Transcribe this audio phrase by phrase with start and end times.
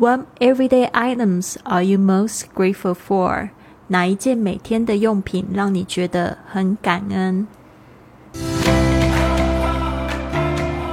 [0.00, 3.50] What everyday items are you most grateful for？
[3.88, 7.46] 哪一件每天的用品让你觉得很感恩？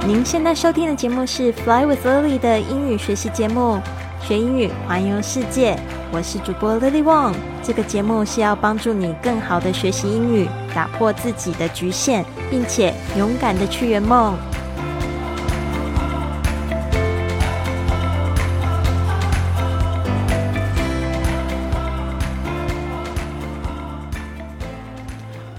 [0.06, 3.80] 您现在收听的节目是《Fly with Lily》的英语学习节目，
[4.20, 5.78] 学英语环游世界。
[6.12, 7.34] 我是主播 Lily Wong。
[7.62, 14.36] 这个节目是要帮助你更好的学习英语，打破自己的局限，并且勇敢的去圆梦。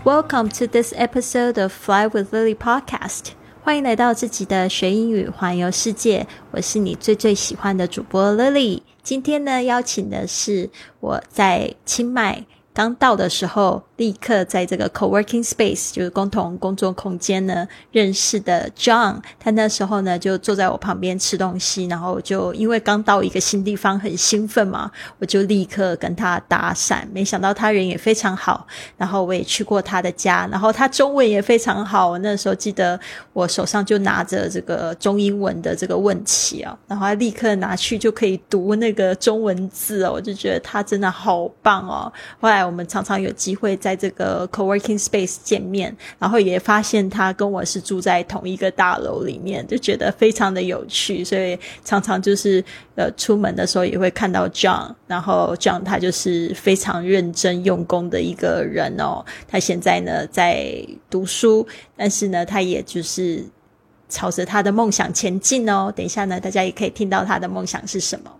[0.06, 3.34] Welcome to this episode of Fly with Lily podcast。
[3.62, 6.26] 欢迎来到自己的学英语环游世界。
[6.52, 8.82] 我是你最最喜欢的主播 Lily。
[9.04, 10.70] 今天呢，邀请的是
[11.02, 12.46] 我在清迈。
[12.74, 19.18] 刚到的时候，立刻在这个 co-working space，就是共同工作空间呢认识的 John。
[19.38, 24.90] 他那时候呢就坐在我旁边吃东西，然后就因为刚到一个新地方很兴奋嘛，
[25.20, 27.04] 我就立刻跟他搭讪。
[27.12, 32.12] 没想到他人也非常好，然后我也去过他的家，然后他中文也非常好。
[32.12, 32.98] 我那时候记得
[33.34, 42.10] 我手上就拿着这个中英文的这个问题啊，然后他立刻拿去就可以读那个中文字哦，我就觉得他真的好棒哦。
[42.40, 42.70] 后来。
[42.70, 52.64] 我们常常有机会在在这个 co-working space 见面，然后也发现他跟我是住在同一个大楼里面，就觉得非常的有趣，所以常常就是
[52.96, 59.26] 呃出门的时候也会看到 John，然后 John 他就是非常认真用功的一个人哦。
[59.48, 61.68] 他现在呢在读书，
[61.98, 63.44] 但是呢他也就是
[64.08, 65.92] 朝着他的梦想前进哦。
[65.96, 68.32] 等一下呢，大家也可以听到他的梦想是什么。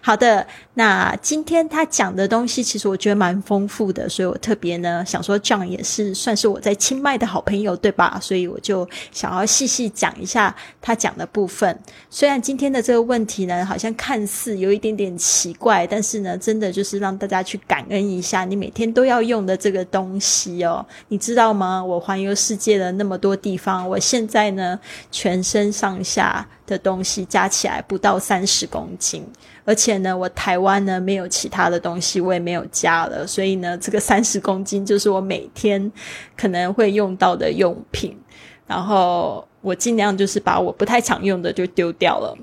[0.00, 8.18] 好的，那今天他讲的东西其实我觉得蛮丰富的，所以我特别呢想说，这样也是算是我在清迈的好朋友，对吧？
[8.20, 11.78] 所以我就想要细细讲一下他讲的部分。
[12.10, 20.84] 虽然今天的这个问题呢，好像看似有一点点奇怪，但是呢，真的就是让大家去感恩一下你每天都要用的这个东西哦。
[21.08, 21.82] 你知道吗？
[21.82, 24.78] 我环游世界的那么多地方，我现在呢
[25.10, 29.26] 全身上下的东西加起来不到三十公斤。
[29.64, 35.90] 而且呢，我台湾呢没有其他的东西，我也没有加了，所以呢，这个 三十公斤就是我每天
[36.36, 38.18] 可能会用到的用品。
[38.66, 42.36] 然后我尽量就是把我不太常用的就丢掉了。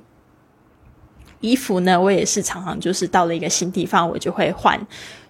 [1.40, 4.80] 衣服呢，我也是常常就是到了一个新地方，我就会换，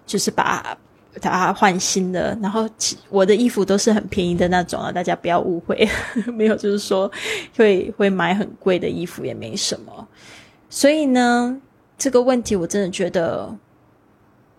[0.06, 0.76] 就是把
[1.20, 2.36] 它换新的。
[2.40, 2.68] 然后
[3.08, 5.88] 我的衣服都是很便宜的那种啊，大家不要误会，
[6.32, 7.10] 没有就是说
[7.56, 10.08] 会会买很贵的衣服也没什么。
[10.70, 11.60] 所以呢。
[11.98, 13.48] 这个问题我真的觉得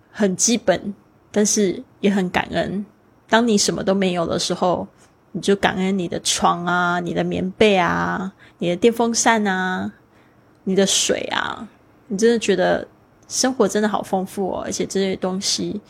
[0.09, 0.93] 很基本，
[1.29, 2.85] 但是也很感恩。
[3.27, 4.87] 当你什么都没有的时候，
[5.33, 9.91] 你就感恩你的床啊、你的棉被啊、你的电风扇啊、
[10.63, 11.67] 你的水啊。
[12.07, 12.87] 你真的觉得
[13.27, 15.81] 生活真的好丰富哦，而且这些东西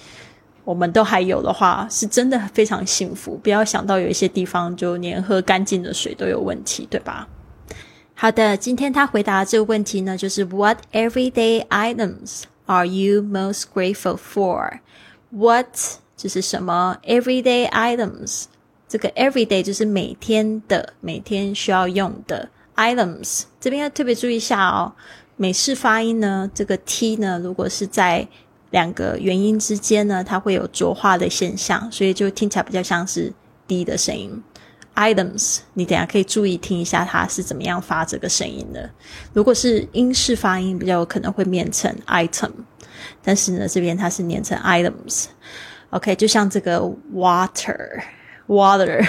[0.64, 3.38] 我们都还有的话，是真的非常幸福。
[3.44, 7.28] 不要想到有一些地方就连喝干净的水都有问题，对吧？
[8.16, 14.80] 好的，今天他回答这个问题呢，就是 What everyday items are you most grateful for?
[15.32, 15.68] What
[16.16, 18.46] 就是什么 everyday items？
[18.88, 23.44] 这个 everyday 就是每天的、每天需要用的 items。
[23.60, 24.94] 这边要特别注意一下哦，
[25.36, 28.26] 美式发音呢，这个 t 呢，如果是在
[28.74, 33.32] 两个元音之间呢，它会有浊化的现象，所以就听起来比较像是
[33.68, 34.42] d 的声音。
[34.96, 38.90] items，你等下可以注意听一下它是怎么样发这个声音的。
[39.32, 42.50] 如果是英式发音，比较有可能会念成 item，
[43.22, 45.26] 但是呢，这边它是念成 items。
[45.92, 46.82] OK，就像这个
[47.14, 49.08] water，water，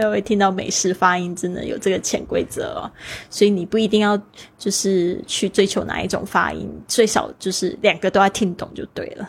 [0.00, 2.90] 家会听到美式发音真的有这个潜规则哦，
[3.30, 4.20] 所以你不一定要
[4.58, 9.28] 就是去追求哪一种发音，最少就是两个都要听懂就对了。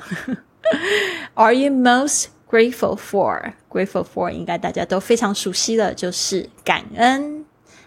[1.35, 7.43] Are you most Grateful for, grateful for，应该大家都非常熟悉了，就是感恩。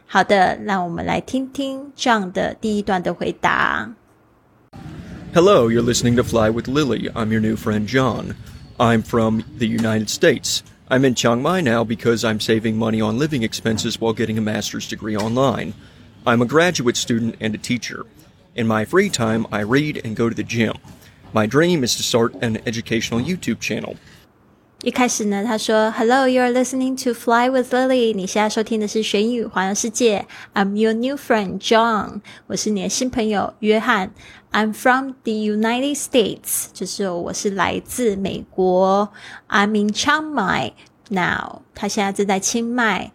[0.07, 3.91] 好的，让我们来听听这样的第一段的回答。
[5.33, 7.11] Hello, you're listening to Fly with Lily.
[7.13, 8.35] I'm your new friend John.
[8.77, 10.61] I'm from the United States.
[10.89, 14.41] I'm in Chiang Mai now because I'm saving money on living expenses while getting a
[14.41, 15.73] master's degree online.
[16.25, 18.05] I'm a graduate student and a teacher.
[18.55, 20.75] In my free time, I read and go to the gym.
[21.33, 23.97] My dream is to start an educational YouTube channel.
[24.83, 28.15] 一开始呢，他说：“Hello, you're listening to Fly with Lily。
[28.15, 30.27] 你现在收听的是学英语环游世界。
[30.55, 32.23] I'm your new friend John。
[32.47, 34.13] 我是你的新朋友约翰。
[34.55, 39.11] I'm from the United States，就是我是来自美国。
[39.49, 40.73] I'm in Chiang Mai
[41.09, 41.63] now。
[41.75, 43.13] 他现在正在清迈。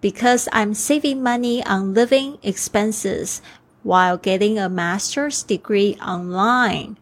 [0.00, 3.38] Because I'm saving money on living expenses
[3.82, 6.96] while getting a master's degree online.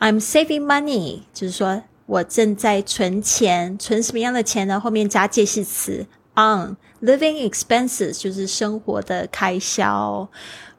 [0.00, 4.80] I'm saving money，就是说我正在存钱，存什么样的钱呢？
[4.80, 10.28] 后面加介系词 on living expenses，就是生活的开销。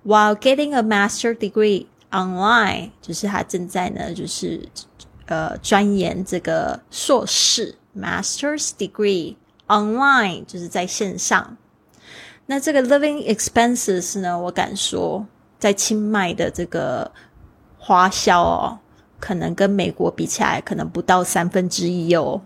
[0.03, 4.66] While getting a master degree online，就是他正在呢，就是
[5.26, 11.56] 呃钻研这个硕士 master's degree online，就是在线上。
[12.46, 15.26] 那这个 living expenses 呢，我敢说，
[15.58, 17.10] 在清迈的这个
[17.78, 18.78] 花销哦。
[19.20, 22.38] 可能跟美国比起来，可能不到三分之一哦。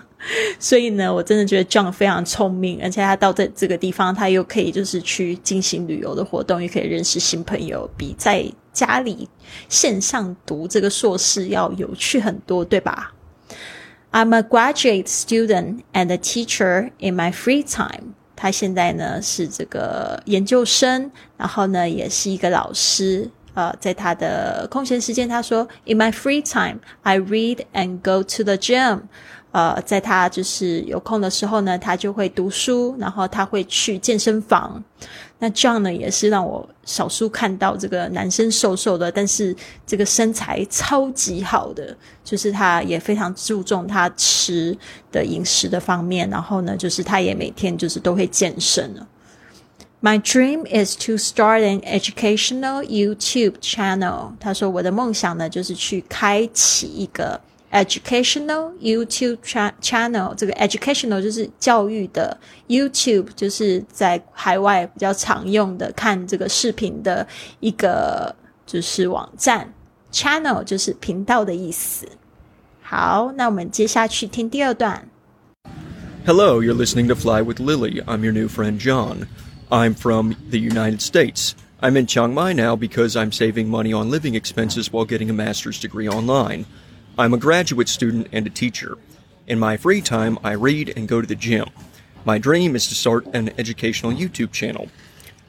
[0.58, 8.42] 所以呢，我真的觉得 John 非常聪明，而且他到这这个地方，他又可以就是去进行旅游的活动，又可以认识新朋友，比在
[8.74, 9.30] 家里
[9.70, 13.14] 线上读这个硕士要有趣很多，对吧
[14.12, 18.14] ？I'm a graduate student and a teacher in my free time。
[18.36, 23.30] 他现在呢是这个研究生，然后呢也是一个老师。
[23.54, 29.02] 呃，在他的空闲时间，他说：“In my free time, I read and go to the gym。”
[29.52, 34.82] 呃，在他就是有空的时候呢，他就会读书，然后他会去健身房。
[35.38, 39.54] 那 John 呢，也是让我少数看到这个男生瘦瘦的，但是
[39.86, 44.76] 这个身材超级好的，就是他也非常注重他吃
[45.12, 49.06] 的饮食的方面，然后呢，就是他也每天就是都会健身了。
[50.03, 54.31] My dream is to start an educational YouTube channel。
[54.39, 57.41] 他说：“我的梦想呢，就是去开启一个
[57.71, 59.39] educational YouTube
[59.81, 60.33] channel。
[60.35, 62.37] 这个 educational 就是教育的，
[62.69, 67.27] YouTube 就是在海外比较常用的看这个视频的
[67.59, 68.33] 一个
[68.65, 69.73] 就是网站，
[70.13, 72.07] channel 就是频道的意思。
[72.81, 75.09] 好，那我们接下去听第二段。
[76.25, 78.01] Hello, you're listening to Fly with Lily.
[78.05, 79.27] I'm your new friend John.
[79.72, 81.54] I'm from the United States.
[81.80, 85.34] I'm in Chiang Mai now because I'm saving money on living expenses while getting a
[85.34, 86.66] master's degree online.
[87.18, 88.98] I'm a graduate student and a teacher.
[89.46, 91.68] In my free time, I read and go to the gym.
[92.24, 94.88] My dream is to start an educational YouTube channel.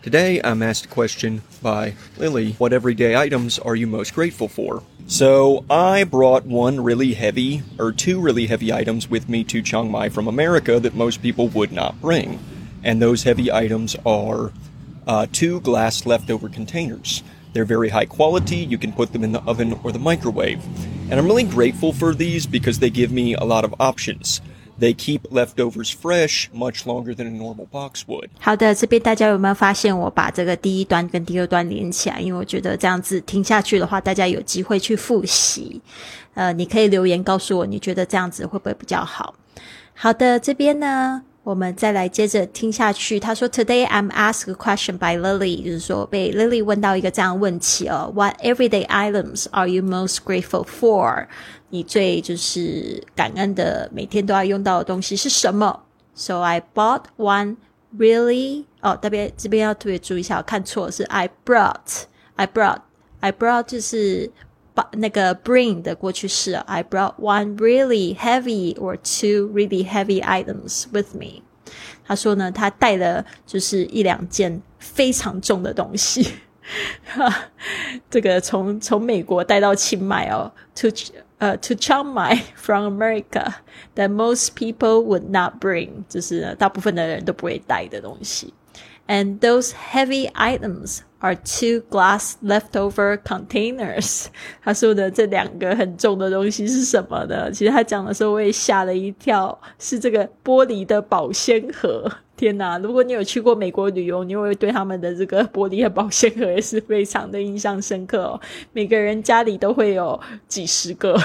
[0.02, 4.84] Today, I'm asked a question by Lily What everyday items are you most grateful for?
[5.08, 9.92] So, I brought one really heavy, or two really heavy items with me to Chiang
[9.92, 12.40] Mai from America that most people would not bring
[12.85, 14.53] and those heavy items are
[15.07, 17.23] uh, two glass leftover containers.
[17.53, 18.59] They're very high quality.
[18.59, 20.61] You can put them in the oven or the microwave.
[21.11, 24.41] And I'm really grateful for these because they give me a lot of options.
[24.79, 28.31] They keep leftovers fresh much longer than a normal box would.
[28.39, 32.21] 好的，这边大家有没有发现我把这个第一段跟第二段连起来？
[32.21, 35.83] 因为我觉得这样子听下去的话，大家有机会去复习。
[36.35, 39.35] 呃，你可以留言告诉我，你觉得这样子会不会比较好？
[39.93, 41.23] 好的，这边呢。
[41.45, 43.19] 我们再来接着听下去。
[43.19, 48.13] 他说：“Today I'm asked a question by Lily，就是说被 Lily 问到一个这样问题哦。
[48.15, 51.27] What everyday items are you most grateful for？
[51.71, 55.81] 你最就是感恩的，每天都要用到的东西是什么？
[56.15, 57.57] So I bought one
[57.97, 64.31] really 哦，特别这边要特别注意一下，看错是 I brought，I brought，I brought 就是
[64.75, 71.43] 把那个 bring 的过去式，I brought one really heavy or two really heavy items with me。
[72.07, 76.27] 他说呢，他带了就是一两件非常重的东西，
[78.09, 80.89] 这个从从美国带到清迈哦，to
[81.39, 83.55] 呃 to Chiang Mai from America
[83.95, 88.53] that most people would not bring，就是大部分的人都不会带的东西。
[89.08, 94.26] And those heavy items are two glass leftover containers。
[94.64, 97.52] 他说的这两个很重的东西是什么呢？
[97.52, 102.12] 其实他讲的时候我也吓了一跳，是这个玻璃的保鲜盒。
[102.36, 102.78] 天哪！
[102.80, 108.42] 如果你有去过美国旅游，你会对他们的这个玻璃的保鲜盒也是非常的印象深刻哦。
[108.74, 111.18] 每个人家里都会有几十个。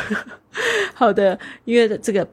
[0.94, 2.24] 好的，因为这个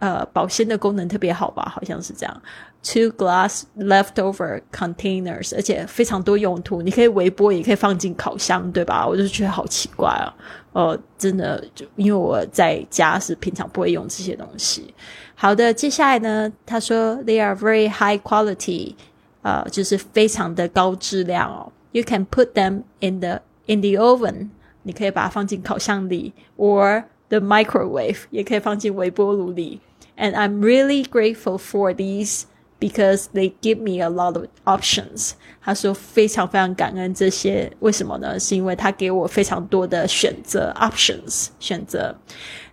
[0.00, 1.70] 呃保鲜的功能特别好吧？
[1.72, 2.42] 好像是这样。
[2.82, 9.06] Two glass leftover containers，而且非常多用途，你可以微波，也可以放进烤箱，对吧？
[9.06, 10.34] 我就觉得好奇怪啊！
[10.72, 14.94] 哦，真的，就因为我在家是平常不会用这些东西。
[15.34, 18.94] 好的，接下来呢，他说 they are very high quality，
[19.42, 21.70] 呃，就是非常的高质量哦。
[21.92, 24.48] You can put them in the in the oven，
[24.84, 29.80] 你可以把它放进烤箱里，or the microwave，也可以放进微波炉里。
[30.20, 32.42] And I'm really grateful for these
[32.78, 35.30] because they give me a lot of options。
[35.62, 38.38] 他说非常非常感恩这些，为什么呢？
[38.38, 42.14] 是因为他给我非常多的选择 options 选择。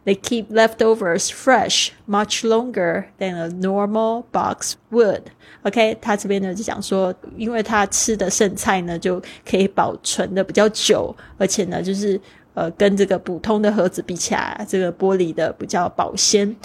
[0.06, 5.24] They keep leftovers fresh much longer than a normal box would.
[5.64, 12.20] OK，他这边呢就讲说，因为他吃的剩菜呢就可以保存的比较久，而且呢就是
[12.54, 16.56] 呃跟这个普通的盒子比起来，这个玻璃的比较保鲜。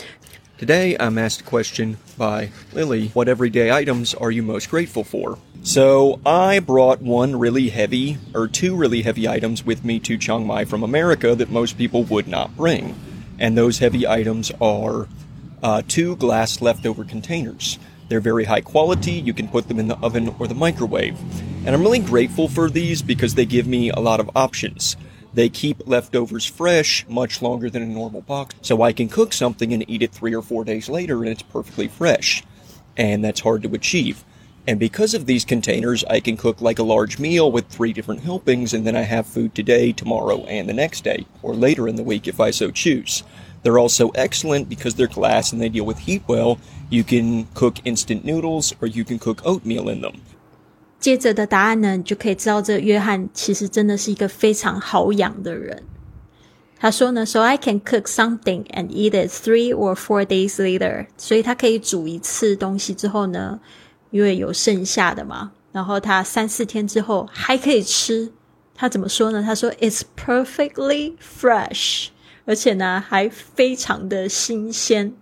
[0.63, 5.37] Today, I'm asked a question by Lily What everyday items are you most grateful for?
[5.65, 10.47] So, I brought one really heavy, or two really heavy items with me to Chiang
[10.47, 12.95] Mai from America that most people would not bring.
[13.41, 15.09] And those heavy items are
[15.65, 17.81] uh, two glass leftover containers.
[18.09, 19.15] They're very high quality.
[19.15, 21.19] You can put them in the oven or the microwave.
[21.67, 24.97] And I'm really grateful for these because they give me a lot of options.
[25.35, 29.73] They keep leftovers fresh much longer than a normal box, so I can cook something
[29.73, 32.43] and eat it three or four days later and it's perfectly fresh.
[32.97, 34.25] And that's hard to achieve.
[34.67, 38.23] And because of these containers, I can cook like a large meal with three different
[38.23, 41.97] helpings, and then I have food today, tomorrow, and the next day, or later in
[41.97, 43.25] the week if I so choose.
[43.63, 46.59] They're also excellent because they're glass and they deal with heat well.
[46.91, 50.21] You can cook instant noodles or you can cook oatmeal in them.
[51.02, 55.84] 接着的答案呢，你就可以知道这约翰其实真的是一个非常好养的人。
[56.80, 61.08] 他说呢，So I can cook something and eat it three or four days later。
[61.18, 63.60] 所以他可以煮一次东西之后呢，
[64.12, 68.32] 因为有剩下的嘛，然后他三四天之后还可以吃。
[68.76, 69.42] 他怎么说呢？
[69.42, 72.10] 他说，It's perfectly fresh，
[72.46, 75.14] 而且呢还非常的新鲜，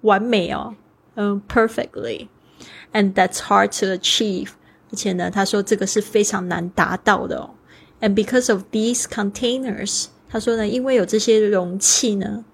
[0.00, 0.74] 完美哦，
[1.16, 4.48] 嗯，perfectly，and that's hard to achieve。
[4.91, 7.51] 而且呢，他说这个是非常难达到的哦。
[8.01, 12.45] And because of these containers，他说呢，因为有这些容器呢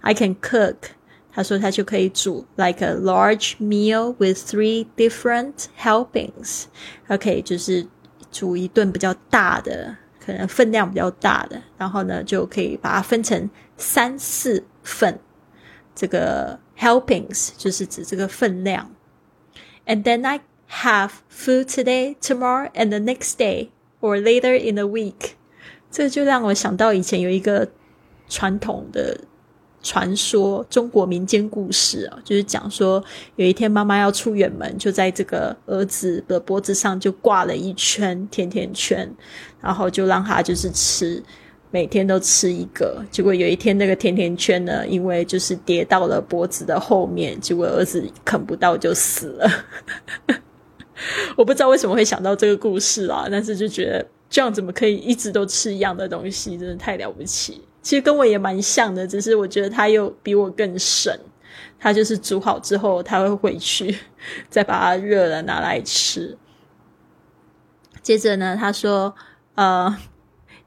[0.00, 0.76] ，I can cook。
[1.34, 6.64] 他说他就可以煮 like a large meal with three different helpings。
[7.08, 7.86] OK，就是
[8.30, 15.18] 煮一顿比较大的，可能分量比较大的，然后呢就可以把它分成三四份。
[15.94, 18.90] 这个 helpings 就是指这个分量。
[19.86, 20.40] And then I
[20.72, 23.68] have food today, tomorrow, and the next day,
[24.00, 25.32] or later in the week。
[25.90, 27.68] 这就让我想到以前有一个
[28.28, 29.20] 传统的
[29.82, 33.04] 传说，中国民间故事啊，就是讲说
[33.36, 39.12] 有一天妈妈要出远门，就在这个儿子的脖子上就挂了一圈甜甜圈，
[39.60, 41.22] 然后就让他就是吃。
[41.74, 49.50] 每天都吃一个，结果有一天那个甜甜圈呢，因为就是跌到了脖子的后面，结果儿子啃不到就死了。
[51.36, 57.62] 我不知道为什么会想到这个故事啊，但是就觉得这样怎么可以一直都吃一样的东西，真的太了不起。
[57.82, 61.16] 其实跟我也蛮像的，只是我觉得他又比我更省。
[61.78, 63.98] 他就是煮好之后，他会回去
[64.48, 66.38] 再把它热了拿来吃。
[68.02, 69.12] 接着呢，他说
[69.56, 69.96] ：“呃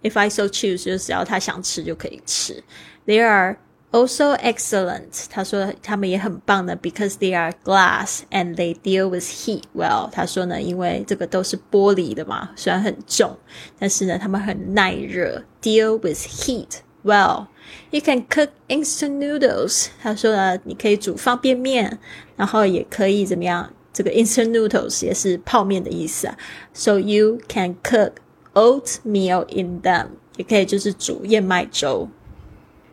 [0.04, 2.62] ，if I so choose，就只要他想吃就可以吃。
[3.06, 3.58] There are。”
[3.95, 10.09] Also excellent，他说他们也很棒的，because they are glass and they deal with heat well。
[10.11, 13.37] 他说呢，因为这个都是玻璃的嘛，虽然很重，
[13.81, 19.89] 但是呢，他们很耐热，deal with heat well。You can cook instant noodles。
[20.01, 21.99] 他说呢，你可以煮方便面，
[22.37, 23.73] 然后也可以怎么样？
[23.93, 26.39] 这个 instant noodles 也是泡面的意思啊。
[26.73, 28.13] So you can cook
[28.55, 32.09] oatmeal in them，也可以就是煮燕麦粥。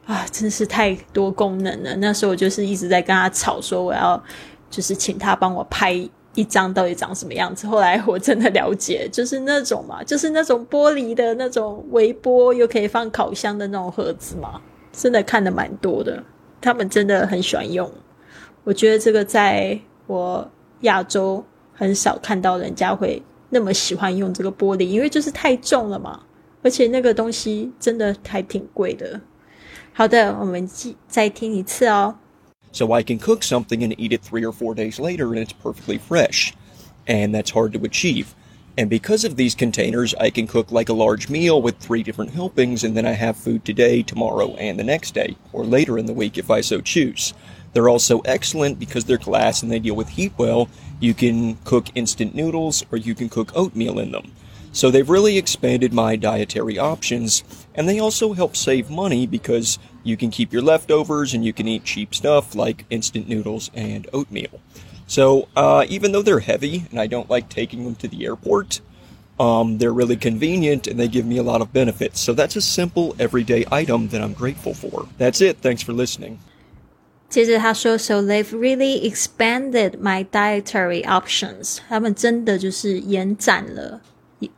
[0.07, 1.95] 啊，真是太多功能了。
[1.97, 4.23] 那时候我就是一直在跟他吵，说我要
[4.71, 5.93] 就是请他帮我拍
[6.35, 7.67] 一张到底长什么样子。
[7.67, 14.61] 后来我真的了解，就是那种嘛，就是那种玻璃的那种微波又可以放烤箱的那种盒子嘛。
[14.93, 16.23] 真的看的蛮多的，
[16.61, 17.91] 他们真的很喜欢用。
[18.65, 21.43] 我觉得这个在我亚洲
[21.73, 26.21] 很少看到人家会那么喜欢用这个玻璃，因为就是太重了嘛，
[26.63, 29.21] 而且那个东西真的还挺贵的。
[29.94, 30.70] 好的，我们
[31.08, 32.16] 再听一次哦。
[32.72, 36.00] So I can cook something and eat it three or four days later and it's perfectly
[36.00, 36.54] fresh.
[37.08, 38.36] And that's hard to achieve.
[38.78, 42.34] And because of these containers, I can cook like a large meal with three different
[42.34, 46.06] helpings, and then I have food today, tomorrow, and the next day, or later in
[46.06, 47.34] the week if I so choose.
[47.74, 50.70] They're also excellent because they're glass and they deal with heat well.
[51.00, 54.32] You can cook instant noodles or you can cook oatmeal in them.
[54.72, 57.44] So they've really expanded my dietary options,
[57.74, 61.68] and they also help save money because you can keep your leftovers and you can
[61.68, 64.62] eat cheap stuff like instant noodles and oatmeal.
[65.08, 68.82] So uh, even though they're heavy and I don't like taking them to the airport,
[69.40, 72.20] um, they're really convenient and they give me a lot of benefits.
[72.20, 75.08] So that's a simple everyday item that I'm grateful for.
[75.18, 75.58] That's it.
[75.62, 76.40] Thanks for listening.
[77.30, 81.80] 接着他说，So they've really expanded my dietary options。
[81.90, 84.02] 他们真的就是延展了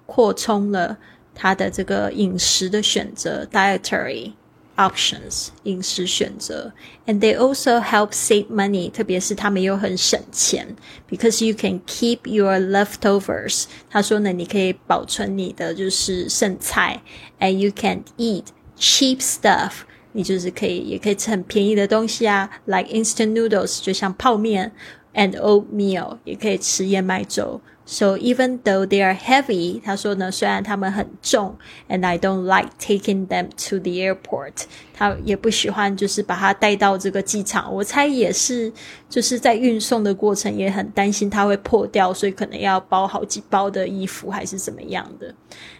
[0.06, 0.98] 扩充了
[1.34, 4.34] 他的这个饮食的选择 （dietary）。
[4.80, 6.72] options 饮食选择，
[7.06, 10.66] and they also help save money，特别是他们又很省钱，
[11.10, 13.66] because you can keep your leftovers。
[13.90, 17.02] 他说呢，你可以保存你的就是剩菜，
[17.42, 18.46] and you can eat
[18.80, 19.72] cheap stuff。
[20.14, 24.72] 你就是可以，也可以吃很便宜的东西啊，like instant noodles，就像泡面，
[25.14, 27.60] and oatmeal，也可以吃燕麦粥。
[27.92, 31.56] So even though they are heavy，他说呢，虽然他们很重，
[31.88, 37.74] and I don't like taking them to the airport，他也不喜欢就是把它带到这个机场。
[37.74, 38.72] 我猜也是
[39.10, 45.34] 就是在运送的过程也很担心它会破掉，所以可能要包好几包的衣服还是怎么样的。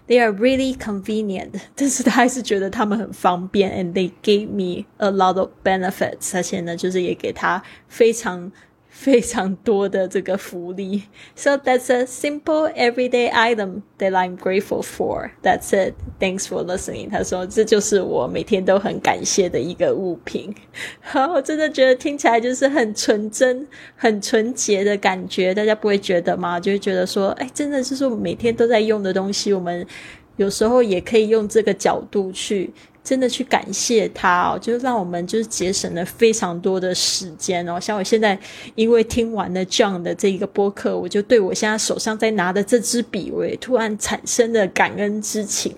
[0.08, 8.52] They are really convenient，但是他还是觉得他们很方便，and they gave me a lot of benefits，而且呢，就是也给他非常。
[8.97, 11.03] 非常多的这个福利。
[11.35, 15.33] So that's a simple everyday item that I'm grateful for.
[15.43, 15.95] That's it.
[16.21, 17.11] Thanks for listening.
[17.11, 20.55] 他说这就是我每天都很感谢的一个物品。
[21.03, 25.53] 好，我真的觉得听起来就是很纯真、很纯洁的感觉。
[25.53, 26.61] 大家不会觉得吗？
[26.61, 29.85] 就会觉得说，哎，真的就是我们每天都在用的东西，我们
[30.37, 32.73] 有时候也可以用这个角度去。
[33.05, 37.79] 真的去感谢他哦，就让我们就是节省了非常多的时间哦。
[37.79, 38.37] 像我现在
[38.75, 45.77] 因为听完了这样的这一个播客，我就对我现在手上在拿的这支笔，我也突然产生了感恩之情。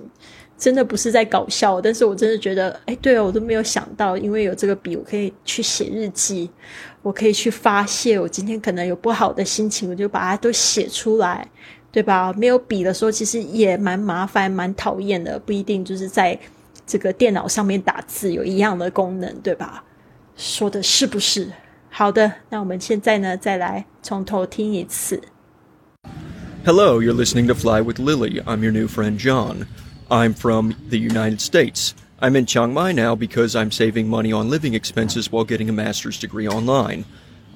[0.56, 6.49] 真的不是在搞笑，但是我真的觉得，哎，对哦，我都没有想到，因为有这个笔，我可以去写日记，
[7.02, 11.47] 我可以去发泄我今天可能有不好的心情，我就把它都写出来，
[11.92, 12.33] 对吧？
[12.38, 16.38] 没有笔的时候，其实也蛮麻烦、蛮讨厌的，不一定就是在。
[16.86, 19.84] 这个电脑上面打字有一样的功能，对吧？
[20.36, 21.51] 说的是不是？
[21.89, 25.22] 好的，那我们现在呢，再来从头听一次。
[26.65, 28.41] Hello, you're listening to Fly with Lily.
[28.44, 29.68] I'm your new friend John.
[30.10, 31.94] I'm from the United States.
[32.20, 35.74] I'm in Chiang Mai now because I'm saving money on living expenses while getting a
[35.74, 37.06] master's degree online.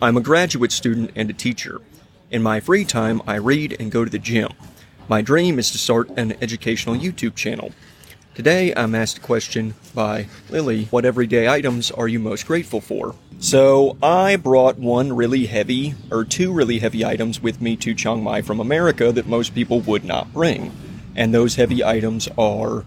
[0.02, 1.82] I'm a graduate student and a teacher.
[2.32, 4.50] In my free time, I read and go to the gym.
[5.08, 7.72] My dream is to start an educational YouTube channel.
[8.41, 13.15] Today, I'm asked a question by Lily What everyday items are you most grateful for?
[13.39, 18.23] So, I brought one really heavy, or two really heavy items with me to Chiang
[18.23, 20.73] Mai from America that most people would not bring.
[21.15, 22.87] And those heavy items are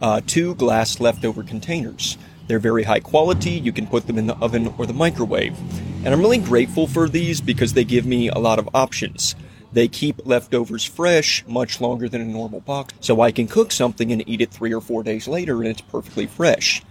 [0.00, 2.16] uh, two glass leftover containers.
[2.46, 5.58] They're very high quality, you can put them in the oven or the microwave.
[6.04, 9.34] And I'm really grateful for these because they give me a lot of options.
[9.72, 14.12] They keep leftovers fresh much longer than a normal box, so I can cook something
[14.12, 16.82] and eat it three or four days later and it's perfectly fresh.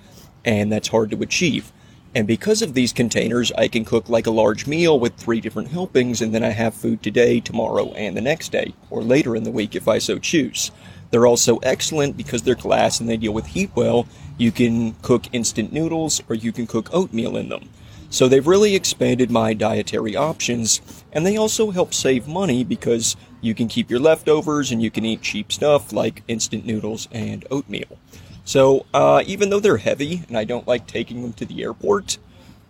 [0.43, 1.71] And that's hard to achieve.
[2.13, 5.69] And because of these containers, I can cook like a large meal with three different
[5.69, 9.43] helpings, and then I have food today, tomorrow, and the next day, or later in
[9.43, 10.71] the week if I so choose.
[11.11, 14.07] They're also excellent because they're glass and they deal with heat well.
[14.37, 17.69] You can cook instant noodles or you can cook oatmeal in them.
[18.10, 20.80] So they've really expanded my dietary options,
[21.12, 25.04] and they also help save money because you can keep your leftovers and you can
[25.04, 27.98] eat cheap stuff like instant noodles and oatmeal.
[28.44, 32.18] So uh, even though they're heavy and I don't like taking them to the airport,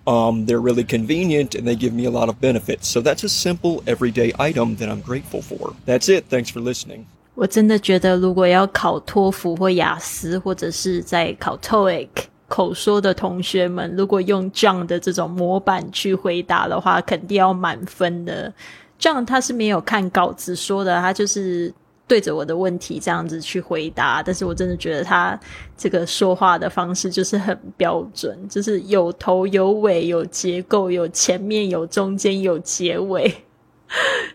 [0.07, 2.88] um, they're really convenient and they give me a lot of benefits.
[2.88, 5.75] So that's a simple everyday item that I'm grateful for.
[5.85, 6.29] That's it.
[6.29, 7.07] Thanks for listening.
[7.35, 12.09] 我真的觉得，如果要考托福或雅思，或者是在考 TOEIC，
[12.52, 18.54] 口说的同学们，如果用这样的这种模板去回答的话，肯定要满分的。
[19.00, 21.74] 这样他是没有看稿子说的，他就是
[22.06, 24.22] 对着我的问题这样子去回答。
[24.22, 25.40] 但是我真的觉得他
[25.78, 33.34] 这个说话的方式就是很标准，就是有头有尾，有结构，有前面，有中间，有结尾，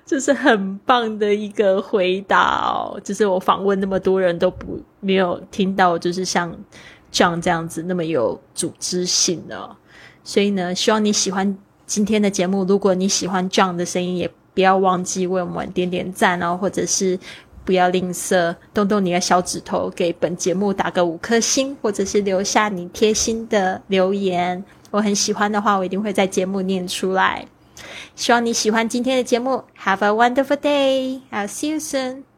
[0.07, 2.98] 就是很棒的一个回答哦。
[3.05, 6.50] 就是我访问那么多人都不没有听到，就是像。
[7.24, 9.74] 像这样子那么有组织性的，
[10.22, 12.62] 所以呢，希望你喜欢今天的节目。
[12.64, 17.18] 如果你喜欢这样的声音，也不要忘记为我们点点赞哦，或者是
[17.64, 24.62] 不要吝啬，动动你的小指头，给本节目打个五颗星，或者是留下你贴心的留言。
[24.90, 27.46] 我很喜欢的话，我一定会在节目念出来。
[28.14, 29.64] 希望你喜欢今天的节目。
[29.83, 31.22] Have a wonderful day.
[31.31, 32.36] I'll see you soon.